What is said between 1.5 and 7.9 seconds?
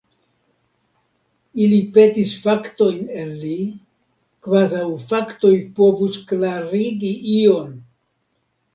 Ili petis faktojn el li, kvazaŭ faktoj povus klarigi ion!